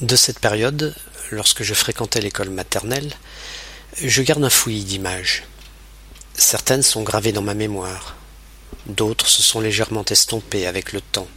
[0.00, 0.94] De cette période,
[1.30, 3.12] lorsque je fréquentais l'école maternelle,
[4.02, 5.42] je garde un fouillis d'images.
[6.34, 8.16] Certaines sont gravées dans ma mémoire,
[8.86, 11.28] d'autres se sont légèrement estompées avec le temps.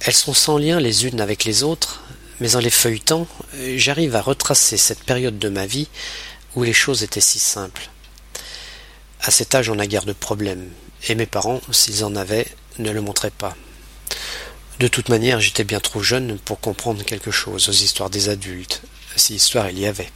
[0.00, 2.02] Elles sont sans lien les unes avec les autres,
[2.40, 3.26] mais en les feuilletant,
[3.76, 5.88] j'arrive à retracer cette période de ma vie
[6.54, 7.88] où les choses étaient si simples.
[9.22, 10.68] À cet âge, on n'a guère de problème,
[11.08, 12.46] et mes parents, s'ils en avaient,
[12.78, 13.56] ne le montraient pas.
[14.80, 18.82] De toute manière, j'étais bien trop jeune pour comprendre quelque chose aux histoires des adultes,
[19.14, 20.10] si histoire il y avait.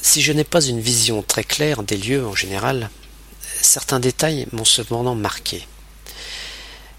[0.00, 2.90] Si je n'ai pas une vision très claire des lieux en général,
[3.60, 5.66] certains détails m'ont cependant marqué.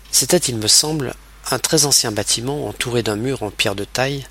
[0.10, 1.16] C'était, il me semble,
[1.52, 4.26] un très ancien bâtiment entouré d'un mur en pierre de taille,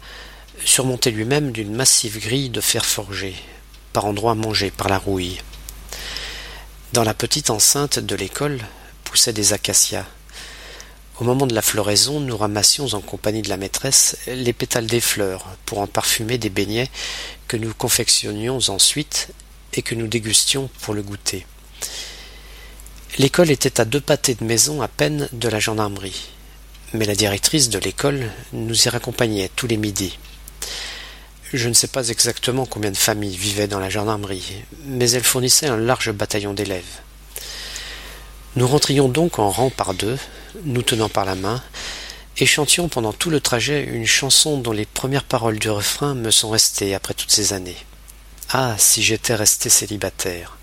[0.64, 3.34] surmonté lui-même d'une massive grille de fer forgé,
[3.92, 5.42] par endroits mangés par la rouille.
[6.94, 8.60] Dans la petite enceinte de l'école
[9.04, 10.06] poussaient des acacias.
[11.22, 15.00] Au moment de la floraison, nous ramassions en compagnie de la maîtresse les pétales des
[15.00, 16.90] fleurs pour en parfumer des beignets
[17.46, 19.28] que nous confectionnions ensuite
[19.72, 21.46] et que nous dégustions pour le goûter.
[23.18, 26.28] L'école était à deux pâtés de maison à peine de la gendarmerie,
[26.92, 30.18] mais la directrice de l'école nous y raccompagnait tous les midis.
[31.52, 35.68] Je ne sais pas exactement combien de familles vivaient dans la gendarmerie, mais elle fournissait
[35.68, 37.00] un large bataillon d'élèves.
[38.54, 40.18] Nous rentrions donc en rang par deux,
[40.64, 41.62] nous tenant par la main,
[42.36, 46.30] et chantions pendant tout le trajet une chanson dont les premières paroles du refrain me
[46.30, 47.78] sont restées après toutes ces années.
[48.50, 50.58] Ah, si j'étais resté célibataire.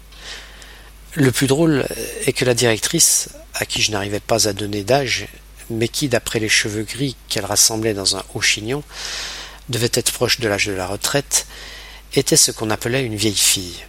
[1.16, 1.88] Le plus drôle
[2.28, 5.28] est que la directrice, à qui je n'arrivais pas à donner d'âge,
[5.72, 8.84] mais qui, d'après les cheveux gris qu'elle rassemblait dans un haut chignon,
[9.70, 11.48] devait être proche de l'âge de la retraite,
[12.14, 13.84] était ce qu'on appelait une vieille fille.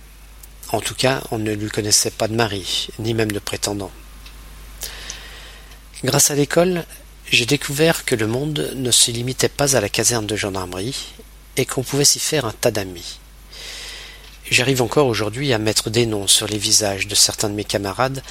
[0.72, 3.90] En tout cas, on ne lui connaissait pas de mari, ni même de prétendant.
[6.04, 6.84] Grâce à l'école,
[7.30, 11.12] j'ai découvert que le monde ne se limitait pas à la caserne de gendarmerie
[11.56, 13.18] et qu'on pouvait s'y faire un tas d'amis.
[14.48, 18.22] J'arrive encore aujourd'hui à mettre des noms sur les visages de certains de mes camarades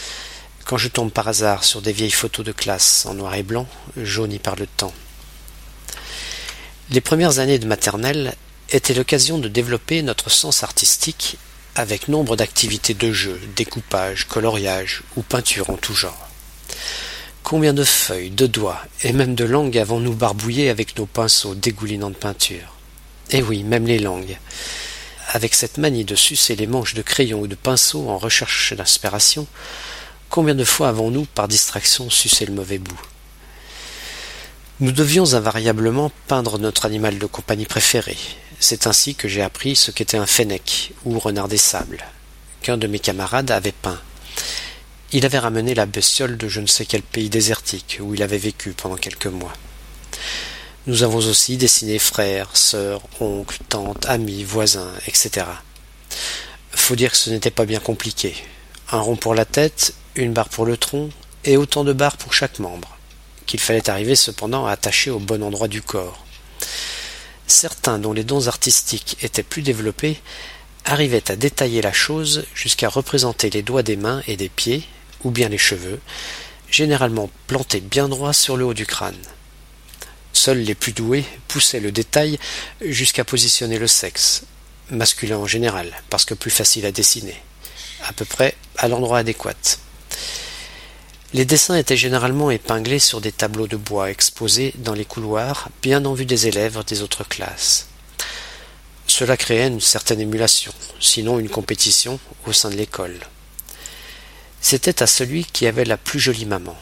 [0.66, 3.68] quand je tombe par hasard sur des vieilles photos de classe en noir et blanc,
[3.98, 4.94] jaunies par le temps.
[6.90, 8.36] Les premières années de maternelle
[8.70, 11.38] étaient l'occasion de développer notre sens artistique
[11.80, 16.28] avec nombre d'activités de jeu, découpage, coloriage ou peinture en tout genre.
[17.42, 22.10] Combien de feuilles, de doigts et même de langues avons-nous barbouillé avec nos pinceaux dégoulinants
[22.10, 22.76] de peinture?
[23.32, 24.38] Eh oui, même les langues.
[25.30, 29.48] Avec cette manie de sucer les manches de crayon ou de pinceau en recherche d'inspiration,
[30.30, 33.02] combien de fois avons-nous, par distraction, sucé le mauvais bout?
[34.82, 38.18] Nous devions invariablement peindre notre animal de compagnie préféré.
[38.60, 42.04] C'est ainsi que j'ai appris ce qu'était un fennec ou renard des sables,
[42.62, 44.02] qu'un de mes camarades avait peint.
[45.12, 48.38] Il avait ramené la bestiole de je ne sais quel pays désertique où il avait
[48.38, 49.54] vécu pendant quelques mois.
[50.88, 55.46] Nous avons aussi dessiné frères, sœurs, oncles, tantes, amis, voisins, etc.
[56.72, 58.36] Faut dire que ce n'était pas bien compliqué.
[58.92, 61.10] Un rond pour la tête, une barre pour le tronc,
[61.46, 62.98] et autant de barres pour chaque membre,
[63.46, 66.26] qu'il fallait arriver cependant à attacher au bon endroit du corps.
[67.50, 70.22] Certains dont les dons artistiques étaient plus développés
[70.86, 74.84] arrivaient à détailler la chose jusqu'à représenter les doigts des mains et des pieds,
[75.24, 76.00] ou bien les cheveux,
[76.70, 79.18] généralement plantés bien droit sur le haut du crâne.
[80.32, 82.38] Seuls les plus doués poussaient le détail
[82.82, 84.44] jusqu'à positionner le sexe,
[84.92, 87.42] masculin en général, parce que plus facile à dessiner,
[88.06, 89.79] à peu près à l'endroit adéquat.
[91.32, 96.04] Les dessins étaient généralement épinglés sur des tableaux de bois exposés dans les couloirs, bien
[96.06, 97.88] en vue des élèves des autres classes.
[99.06, 103.20] Cela créait une certaine émulation, sinon une compétition, au sein de l'école.
[104.60, 106.76] C'était à celui qui avait la plus jolie maman.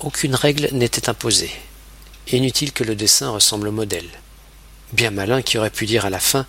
[0.00, 1.52] Aucune règle n'était imposée.
[2.32, 4.08] Inutile que le dessin ressemble au modèle.
[4.92, 6.44] Bien malin qui aurait pu dire à la fin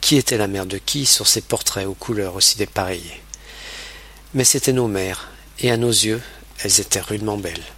[0.00, 3.22] qui était la mère de qui sur ces portraits aux couleurs aussi dépareillées.
[4.34, 5.28] Mais c'étaient nos mères,
[5.60, 6.20] et à nos yeux,
[6.64, 7.73] elles étaient rudement belles.